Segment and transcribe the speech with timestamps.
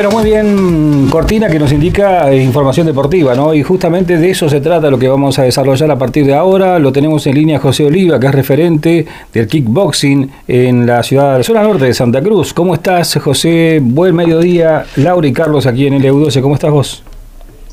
[0.00, 3.52] Bueno, muy bien, Cortina, que nos indica eh, información deportiva, ¿no?
[3.52, 6.78] Y justamente de eso se trata lo que vamos a desarrollar a partir de ahora.
[6.78, 11.44] Lo tenemos en línea José Oliva, que es referente del kickboxing en la ciudad, de
[11.44, 12.54] zona norte de Santa Cruz.
[12.54, 13.80] ¿Cómo estás, José?
[13.82, 14.86] Buen mediodía.
[14.96, 16.40] Laura y Carlos aquí en el EU12.
[16.40, 17.04] ¿Cómo estás vos?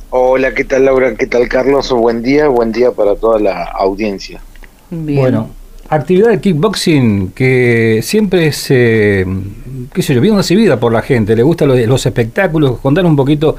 [0.10, 1.16] Hola, ¿qué tal Laura?
[1.16, 1.90] ¿Qué tal Carlos?
[1.94, 4.42] Buen día, buen día para toda la audiencia.
[4.90, 5.22] Bien.
[5.22, 5.50] Bueno,
[5.90, 9.26] actividad de kickboxing que siempre es, eh,
[9.94, 13.16] qué sé yo, bien recibida por la gente, le gustan los, los espectáculos, contar un
[13.16, 13.56] poquito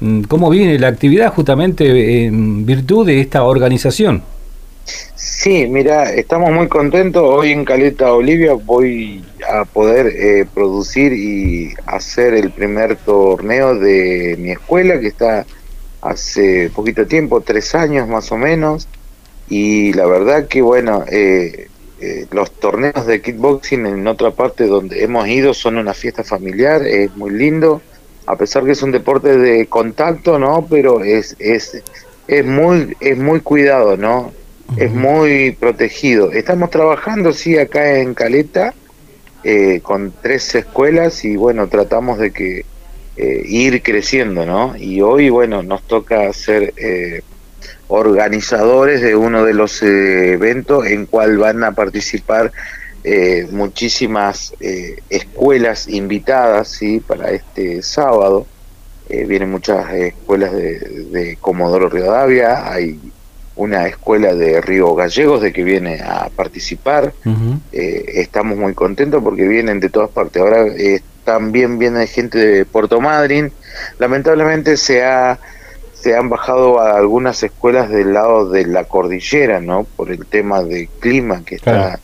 [0.00, 4.22] mm, cómo viene la actividad justamente en virtud de esta organización.
[5.14, 7.22] Sí, mira, estamos muy contentos.
[7.22, 14.36] Hoy en Caleta Olivia voy a poder eh, producir y hacer el primer torneo de
[14.38, 15.46] mi escuela que está
[16.00, 18.88] hace poquito tiempo, tres años más o menos
[19.48, 21.68] y la verdad que bueno eh,
[22.00, 26.82] eh, los torneos de kickboxing en otra parte donde hemos ido son una fiesta familiar
[26.86, 27.82] es muy lindo
[28.26, 31.82] a pesar que es un deporte de contacto no pero es es
[32.26, 34.32] es muy es muy cuidado no
[34.76, 36.30] es muy protegido.
[36.32, 38.74] Estamos trabajando sí acá en Caleta
[39.42, 42.64] eh, con tres escuelas y bueno tratamos de que
[43.16, 47.22] eh, ir creciendo no y hoy bueno nos toca eh,
[47.88, 52.52] organizadores de uno de los eh, eventos en cual van a participar
[53.04, 57.00] eh, muchísimas eh, escuelas invitadas ¿sí?
[57.00, 58.46] para este sábado.
[59.08, 60.78] vienen muchas escuelas de,
[61.10, 63.00] de Comodoro Rivadavia, hay
[63.56, 67.12] una escuela de Río Gallegos de que viene a participar.
[67.72, 70.42] estamos muy contentos porque vienen de todas partes.
[70.42, 70.66] Ahora
[71.24, 73.50] también viene gente de Puerto Madryn.
[73.98, 75.38] Lamentablemente se ha
[76.00, 79.84] se han bajado a algunas escuelas del lado de la cordillera, ¿no?
[79.84, 81.98] Por el tema de clima que está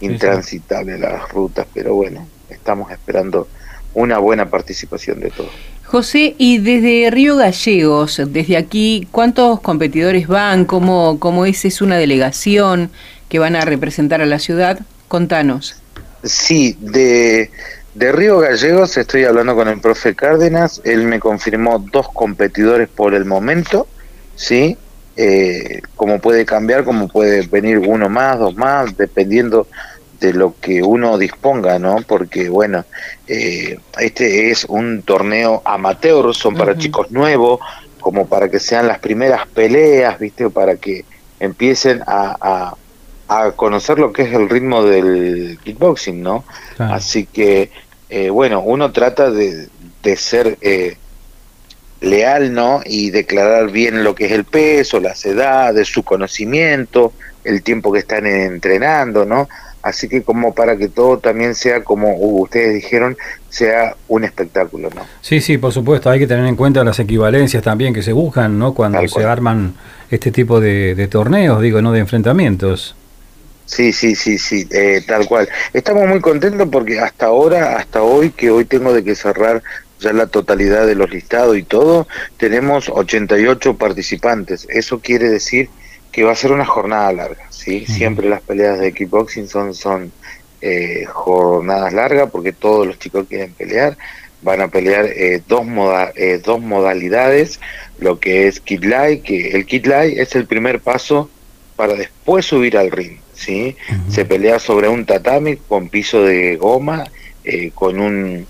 [0.00, 3.48] intransitable las rutas, pero bueno, estamos esperando
[3.94, 5.52] una buena participación de todos.
[5.84, 10.64] José, y desde Río Gallegos, desde aquí, ¿cuántos competidores van?
[10.64, 11.64] ¿Cómo, cómo es?
[11.64, 12.90] ¿Es una delegación
[13.28, 14.80] que van a representar a la ciudad?
[15.06, 15.76] Contanos.
[16.24, 17.50] Sí, de,
[17.96, 23.14] de Río Gallegos estoy hablando con el profe Cárdenas, él me confirmó dos competidores por
[23.14, 23.88] el momento,
[24.34, 24.76] ¿sí?
[25.16, 29.66] Eh, como puede cambiar, como puede venir uno más, dos más, dependiendo
[30.20, 31.96] de lo que uno disponga, ¿no?
[32.06, 32.84] Porque, bueno,
[33.28, 37.60] eh, este es un torneo amateur, son para chicos nuevos,
[37.98, 40.50] como para que sean las primeras peleas, ¿viste?
[40.50, 41.06] Para que
[41.40, 42.74] empiecen a,
[43.28, 46.44] a, conocer lo que es el ritmo del kickboxing, ¿no?
[46.78, 47.70] Así que
[48.08, 49.68] eh, bueno, uno trata de,
[50.02, 50.96] de ser eh,
[52.00, 52.80] leal, ¿no?
[52.84, 57.12] Y declarar bien lo que es el peso, las edades, su conocimiento,
[57.44, 59.48] el tiempo que están entrenando, ¿no?
[59.82, 63.16] Así que como para que todo también sea, como ustedes dijeron,
[63.48, 65.02] sea un espectáculo, ¿no?
[65.20, 68.58] Sí, sí, por supuesto, hay que tener en cuenta las equivalencias también que se buscan,
[68.58, 68.74] ¿no?
[68.74, 69.74] Cuando se arman
[70.10, 71.92] este tipo de, de torneos, digo, ¿no?
[71.92, 72.96] De enfrentamientos.
[73.66, 75.48] Sí, sí, sí, sí, eh, tal cual.
[75.72, 79.62] Estamos muy contentos porque hasta ahora, hasta hoy, que hoy tengo de que cerrar
[80.00, 82.06] ya la totalidad de los listados y todo,
[82.36, 84.66] tenemos 88 participantes.
[84.70, 85.68] Eso quiere decir
[86.12, 87.84] que va a ser una jornada larga, ¿sí?
[87.86, 90.12] Siempre las peleas de kickboxing son, son
[90.62, 93.98] eh, jornadas largas porque todos los chicos quieren pelear.
[94.42, 97.58] Van a pelear eh, dos, moda eh, dos modalidades,
[97.98, 101.28] lo que es Kid Light, que el Kid Light es el primer paso
[101.74, 103.18] para después subir al ring.
[103.36, 103.76] ¿Sí?
[104.10, 107.04] Se pelea sobre un tatami con piso de goma,
[107.44, 108.46] eh, con un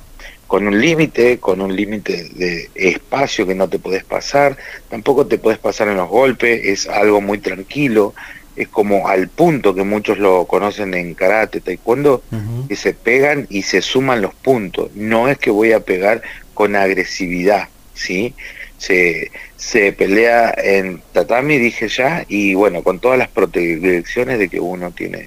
[0.47, 4.57] con un límite, con un límite de espacio que no te puedes pasar,
[4.89, 8.15] tampoco te puedes pasar en los golpes, es algo muy tranquilo,
[8.55, 12.23] es como al punto que muchos lo conocen en karate, taekwondo,
[12.69, 16.23] que se pegan y se suman los puntos, no es que voy a pegar
[16.55, 18.35] con agresividad, ¿sí?
[18.79, 24.61] Se, se pelea en tatami, dije ya, y bueno, con todas las protecciones de que
[24.61, 25.27] uno tiene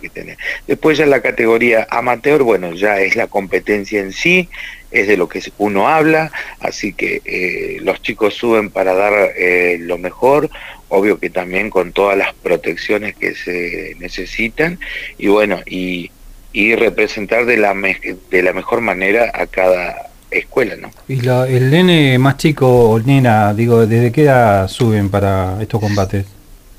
[0.00, 0.36] que tener.
[0.66, 4.48] Después ya la categoría amateur, bueno, ya es la competencia en sí,
[4.90, 9.78] es de lo que uno habla, así que eh, los chicos suben para dar eh,
[9.80, 10.50] lo mejor,
[10.88, 14.78] obvio que también con todas las protecciones que se necesitan,
[15.18, 16.10] y bueno, y,
[16.52, 20.90] y representar de la, de la mejor manera a cada escuela, ¿no?
[21.08, 26.26] ¿Y el nene más chico o nena, digo, desde qué edad suben para estos combates?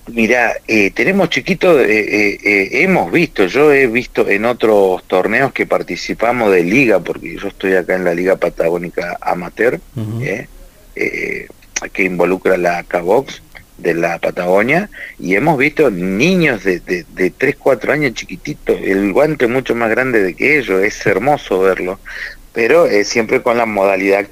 [0.07, 5.65] Mira, eh, tenemos chiquitos, eh, eh, hemos visto, yo he visto en otros torneos que
[5.65, 9.81] participamos de liga, porque yo estoy acá en la Liga Patagónica Amateur,
[10.95, 13.41] que involucra la K-Box
[13.77, 14.89] de la Patagonia,
[15.19, 19.89] y hemos visto niños de, de, de 3, 4 años chiquititos, el guante mucho más
[19.89, 21.99] grande de que ellos, es hermoso verlo,
[22.57, 24.25] pero siempre con la modalidad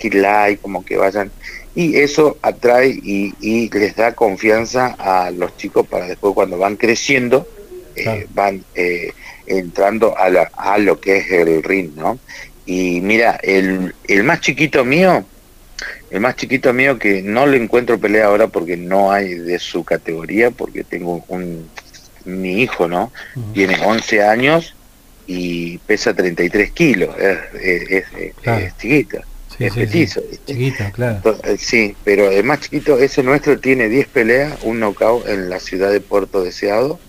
[0.49, 1.29] y como que vayan
[1.75, 7.47] y eso atrae y, les da confianza a los chicos para después cuando van creciendo
[7.95, 9.13] eh, van eh,
[9.45, 12.17] entrando a, la, a lo que es el ring, ¿no?
[12.65, 15.23] Y mira, el, el más chiquito mío,
[16.09, 19.83] el más chiquito mío que no le encuentro pelea ahora porque no hay de su
[19.83, 21.69] categoría, porque tengo un,
[22.23, 23.11] mi hijo, ¿no?
[23.53, 24.74] Tiene 11 años
[25.27, 29.23] y pesa 33 kilos, es, es, chiquita
[29.59, 30.21] es preciso.
[30.93, 31.21] claro.
[31.43, 35.59] Eh, sí, pero el más chiquito, ese nuestro, tiene 10 peleas, un knockout en la
[35.59, 36.99] ciudad de Puerto Deseado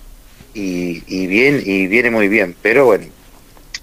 [0.55, 2.55] y, y bien y viene muy bien.
[2.63, 3.07] Pero bueno,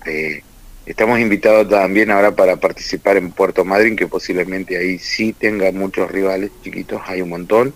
[0.06, 0.44] eh,
[0.86, 6.12] estamos invitados también ahora para participar en Puerto Madryn, que posiblemente ahí sí tenga muchos
[6.12, 7.74] rivales chiquitos, hay un montón,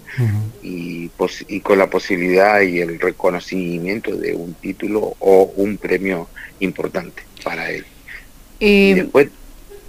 [0.62, 1.10] y,
[1.48, 6.28] y con la posibilidad y el reconocimiento de un título o un premio
[6.60, 7.86] importante para él.
[8.60, 9.28] Eh, después,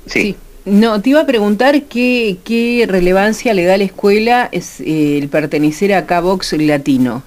[0.06, 0.36] sí.
[0.64, 5.16] No, te iba a preguntar qué, qué relevancia le da a la escuela es, eh,
[5.16, 7.22] el pertenecer a K-Box Latino.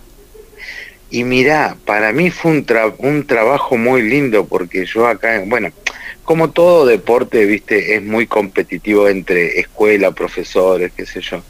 [1.11, 2.65] Y mira, para mí fue un,
[2.99, 5.69] un trabajo muy lindo porque yo acá, bueno,
[6.23, 11.43] como todo deporte, viste, es muy competitivo entre escuela, profesores, qué sé yo.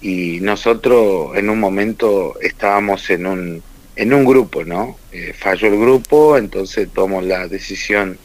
[0.00, 3.62] Y nosotros en un momento estábamos en un,
[3.94, 4.96] en un grupo, ¿no?
[5.12, 8.18] Eh, falló el grupo, entonces tomó la decisión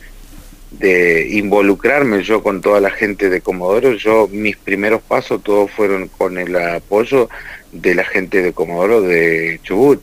[0.71, 3.93] de involucrarme yo con toda la gente de Comodoro.
[3.93, 7.29] Yo, mis primeros pasos todos fueron con el apoyo
[7.71, 10.01] de la gente de Comodoro de Chubut.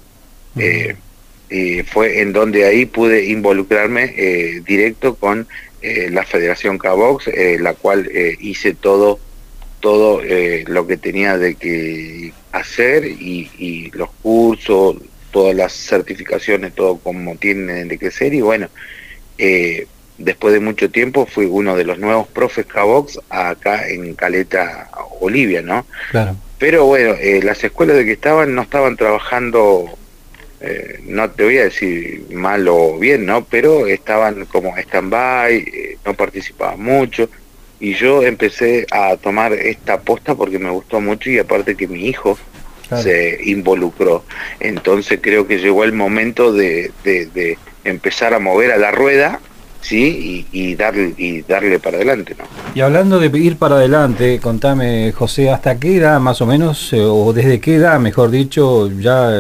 [0.59, 0.97] Eh,
[1.49, 5.47] y fue en donde ahí pude involucrarme eh, directo con
[5.83, 7.31] eh, la Federación Cabox,
[7.61, 8.11] la cual
[8.41, 9.21] hice todo
[9.81, 10.21] todo
[10.67, 14.97] lo que tenía de que hacer y, y los cursos,
[15.31, 18.69] todas las certificaciones, todo como tienen de que ser y bueno,
[19.39, 19.87] eh,
[20.19, 24.89] después de mucho tiempo fui uno de los nuevos profes K-Box acá en Caleta,
[25.21, 25.87] Olivia, ¿no?
[26.11, 26.37] Claro.
[26.59, 29.99] Pero bueno, eh, las escuelas de que estaban no estaban trabajando,
[30.61, 33.45] eh, no te voy a decir mal o bien, ¿no?
[33.45, 37.29] Pero estaban como stand-by, eh, no participaban mucho.
[37.79, 42.07] Y yo empecé a tomar esta aposta porque me gustó mucho y aparte que mi
[42.07, 42.39] hijo
[43.03, 44.25] se involucró.
[44.61, 49.41] Entonces creo que llegó el momento de, de empezar a mover a la rueda
[49.87, 52.45] sí y, darle y darle para adelante no
[52.75, 57.01] y hablando de ir para adelante contame José hasta qué edad más o menos eh,
[57.01, 59.31] o desde qué edad mejor dicho ya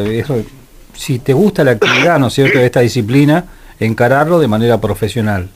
[0.96, 3.44] si te gusta la actividad no es cierto de esta disciplina
[3.78, 5.48] encararlo de manera profesional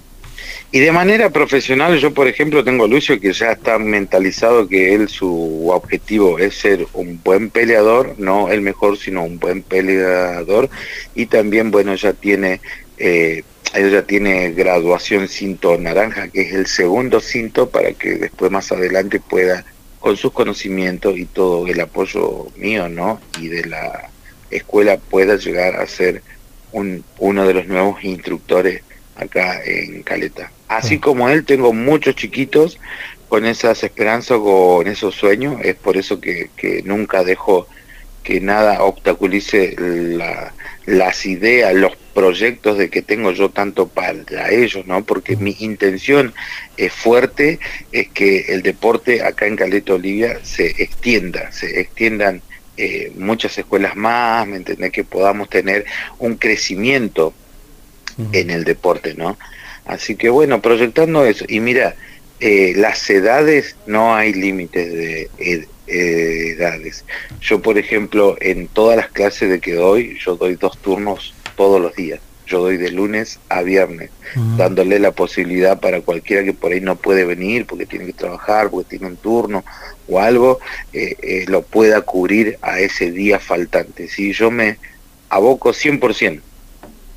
[0.73, 4.95] y de manera profesional, yo por ejemplo tengo a Lucio que ya está mentalizado que
[4.95, 10.71] él su objetivo es ser un buen peleador, no el mejor, sino un buen peleador.
[11.17, 12.61] Y también, bueno, ya tiene
[12.99, 13.43] eh,
[13.75, 19.21] ella tiene graduación cinto naranja, que es el segundo cinto para que después más adelante
[19.21, 19.65] pueda,
[19.99, 23.21] con sus conocimientos y todo el apoyo mío, ¿no?
[23.41, 24.11] Y de la
[24.51, 26.23] escuela pueda llegar a ser
[26.73, 28.83] un, uno de los nuevos instructores
[29.17, 30.51] acá en Caleta.
[30.69, 32.79] Así como él, tengo muchos chiquitos
[33.29, 37.69] con esas esperanzas, con esos sueños, es por eso que, que nunca dejo
[38.23, 40.53] que nada obstaculice la,
[40.87, 45.05] las ideas, los proyectos de que tengo yo tanto para ellos, ¿no?
[45.05, 46.35] Porque mi intención
[46.77, 47.61] es fuerte,
[47.93, 52.43] es que el deporte acá en Caleta Olivia se extienda, se extiendan
[52.81, 54.91] eh, muchas escuelas más, ¿me entendés?
[54.91, 55.85] Que podamos tener
[56.19, 57.35] un crecimiento
[58.33, 59.39] en el deporte, ¿no?
[59.85, 61.45] Así que bueno, proyectando eso.
[61.49, 61.95] Y mira,
[62.39, 65.29] eh, las edades, no hay límites de
[65.87, 67.05] edades.
[67.41, 71.81] Yo, por ejemplo, en todas las clases de que doy, yo doy dos turnos todos
[71.81, 72.21] los días.
[72.51, 74.11] Yo doy de lunes a viernes,
[74.57, 78.71] dándole la posibilidad para cualquiera que por ahí no puede venir porque tiene que trabajar,
[78.71, 79.65] porque tiene un turno
[80.09, 80.59] o algo,
[80.93, 84.09] eh, eh, lo pueda cubrir a ese día faltante.
[84.09, 84.79] Si yo me
[85.29, 86.41] aboco 100%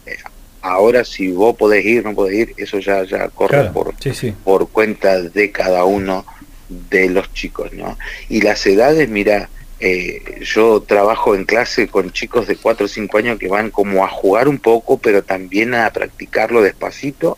[0.05, 0.17] eh,
[0.61, 3.95] ahora si vos podés ir, no podés ir, eso ya, ya corre por,
[4.43, 6.25] por cuenta de cada uno
[6.69, 7.97] de los chicos, ¿no?
[8.29, 9.49] Y las edades, mira,
[9.85, 14.05] eh, yo trabajo en clase con chicos de 4 o 5 años que van como
[14.05, 17.37] a jugar un poco, pero también a practicarlo despacito,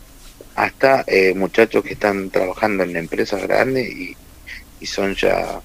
[0.54, 4.16] hasta eh, muchachos que están trabajando en empresas grandes y,
[4.86, 5.60] son ya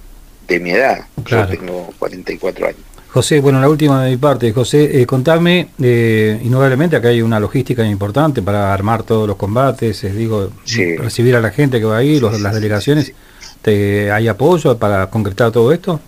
[0.48, 1.06] de mi edad.
[1.28, 2.82] Yo tengo 44 años.
[3.10, 7.40] José, bueno, la última de mi parte, José, eh, contame, eh, indudablemente acá hay una
[7.40, 10.50] logística importante para armar todos los combates, digo,
[10.98, 13.14] recibir a la gente que va ahí, las delegaciones,
[13.62, 16.00] ¿te, ¿hay apoyo para concretar todo esto?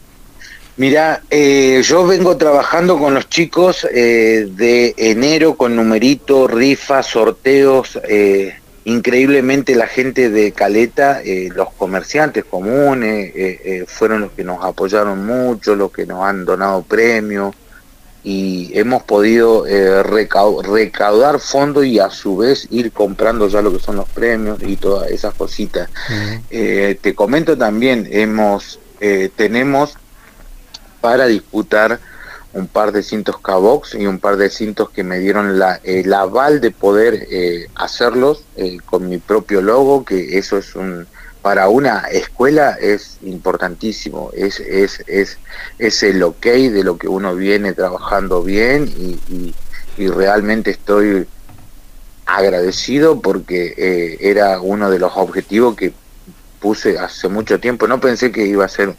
[0.76, 8.00] Mira, eh, yo vengo trabajando con los chicos eh, de enero con numeritos, rifas, sorteos.
[8.10, 11.22] Eh, increíblemente la gente de Caleta,
[11.56, 13.32] los comerciantes comunes,
[13.88, 17.56] fueron los que nos apoyaron mucho, los que nos han donado premios
[18.26, 19.64] y hemos podido
[20.04, 24.76] recaudar fondos y a su vez ir comprando ya lo que son los premios y
[24.76, 25.90] todas esas cositas.
[26.50, 28.82] te comento también, hemos
[29.38, 29.96] tenemos
[31.04, 32.00] para disputar
[32.54, 36.14] un par de cintos K-Box y un par de cintos que me dieron la, el
[36.14, 41.06] aval de poder eh, hacerlos eh, con mi propio logo, que eso es un
[41.42, 45.38] para una escuela es importantísimo, es, es, es,
[45.78, 49.54] es el ok de lo que uno viene trabajando bien y,
[50.10, 51.28] realmente estoy
[52.26, 55.94] agradecido porque eh, era uno de los objetivos que
[56.62, 58.96] puse hace mucho tiempo, no pensé que iba a ser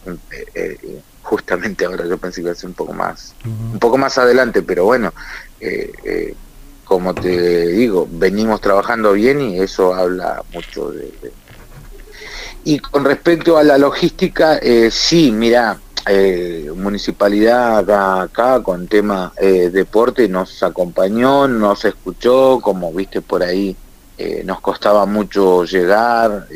[1.25, 4.63] justamente ahora yo pensé que iba a ser un poco más, un poco más adelante,
[4.63, 5.13] pero bueno,
[5.59, 6.35] eh, eh,
[6.85, 11.13] como te digo, venimos trabajando bien y eso habla mucho de...
[12.65, 15.79] Y con respecto a la logística, eh, sí, mira,
[16.77, 23.75] municipalidad acá, acá con tema deporte nos acompañó, nos escuchó, como viste por ahí,
[24.45, 26.47] nos costaba mucho llegar,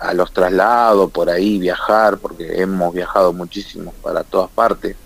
[0.00, 4.96] a los traslados, por ahí viajar, porque hemos viajado muchísimo para todas partes.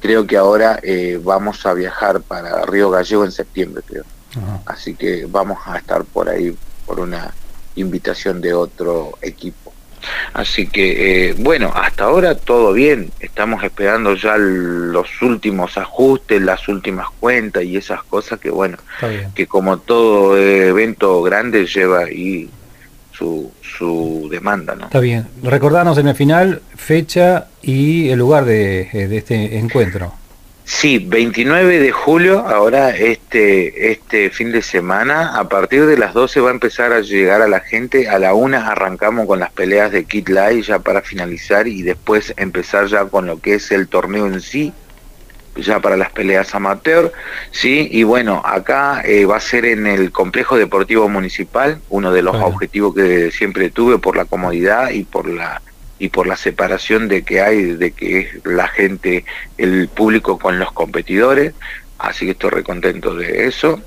[0.00, 4.04] Creo que ahora eh, vamos a viajar para Río Gallego en septiembre, creo.
[4.66, 7.34] Así que vamos a estar por ahí por una
[7.74, 9.72] invitación de otro equipo.
[10.32, 13.10] Así que, eh, bueno, hasta ahora todo bien.
[13.20, 18.78] Estamos esperando ya los últimos ajustes, las últimas cuentas y esas cosas que, bueno,
[19.34, 22.48] que como todo evento grande lleva y
[23.18, 24.74] su, su demanda.
[24.74, 24.86] ¿no?
[24.86, 25.26] Está bien.
[25.42, 30.14] Recordarnos en el final fecha y el lugar de, eh, de este encuentro.
[30.64, 36.40] Sí, 29 de julio, ahora este, este fin de semana, a partir de las 12
[36.40, 39.90] va a empezar a llegar a la gente, a la una arrancamos con las peleas
[39.92, 43.88] de Kit Light ya para finalizar y después empezar ya con lo que es el
[43.88, 44.74] torneo en sí,
[45.58, 47.12] ya para las peleas amateur,
[47.50, 47.88] ¿sí?
[47.90, 52.36] Y bueno, acá eh, va a ser en el complejo deportivo municipal, uno de los
[52.36, 55.62] objetivos que siempre tuve por la comodidad y por la
[56.00, 59.24] y por la separación de que hay de que la gente,
[59.56, 61.54] el público con los competidores,
[61.98, 63.80] así que estoy recontento de eso.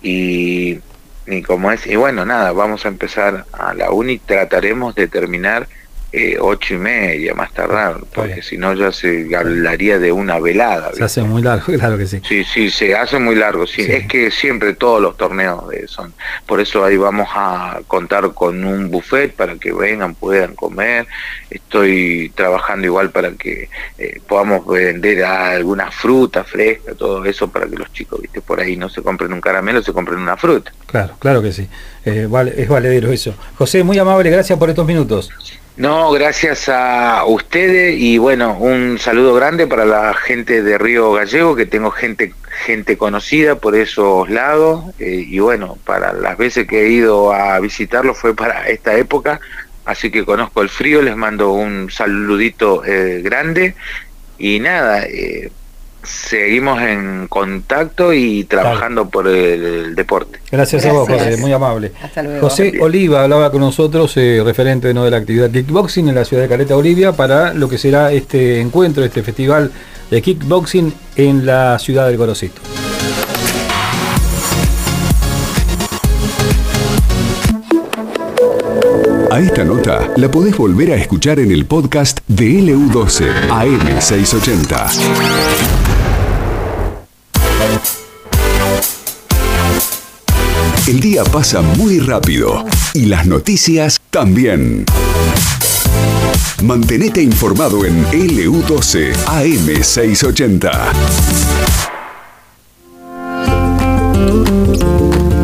[0.00, 0.78] Y,
[1.26, 5.68] y como es, y bueno, nada, vamos a empezar a la uni, trataremos de terminar
[6.10, 10.92] eh, ocho y media más tardar, porque si no ya se hablaría de una velada.
[10.94, 12.20] Se hace muy largo, claro que sí.
[12.26, 13.82] Sí, sí, se hace muy largo, sí.
[13.82, 16.14] Es que siempre todos los torneos son.
[16.46, 21.06] Por eso ahí vamos a contar con un buffet para que vengan, puedan comer.
[21.50, 27.76] Estoy trabajando igual para que eh, podamos vender alguna fruta fresca, todo eso para que
[27.76, 30.72] los chicos, viste, por ahí no se compren un caramelo, se compren una fruta.
[30.86, 31.68] Claro, claro que sí.
[32.04, 33.34] Eh, vale, es valedero eso.
[33.56, 35.30] José, muy amable, gracias por estos minutos.
[35.78, 41.54] No, gracias a ustedes y bueno, un saludo grande para la gente de Río Gallego,
[41.54, 46.82] que tengo gente gente conocida por esos lados eh, y bueno, para las veces que
[46.82, 49.40] he ido a visitarlo fue para esta época,
[49.84, 53.76] así que conozco el frío, les mando un saludito eh, grande.
[54.36, 55.52] Y nada, eh,
[56.02, 60.40] seguimos en contacto y trabajando por el, deporte.
[60.50, 61.92] Gracias, a vos, José, muy amable.
[62.02, 62.48] Hasta luego.
[62.48, 65.04] José Oliva hablaba con nosotros, eh, referente ¿no?
[65.04, 68.60] de la actividad kickboxing en la ciudad de Caleta, Olivia, para lo que será este
[68.60, 69.72] encuentro, este festival
[70.10, 72.60] de kickboxing en la ciudad del Gorosito.
[79.30, 85.77] A esta nota la podés volver a escuchar en el podcast de LU12 AM680.
[90.88, 92.64] El día pasa muy rápido
[92.94, 94.86] y las noticias también.
[96.62, 100.70] Mantenete informado en LU12 AM680.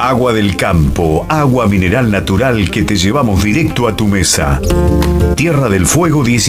[0.00, 4.62] Agua del campo, agua mineral natural que te llevamos directo a tu mesa.
[5.36, 6.48] Tierra del Fuego 10.